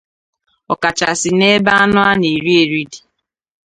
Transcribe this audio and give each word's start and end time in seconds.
ọ 0.71 0.75
kachasị 0.81 1.29
n'ebe 1.39 1.71
anụ 1.83 1.99
a 2.09 2.11
na-eri 2.19 2.53
eri 2.61 2.81
dị. 2.91 2.99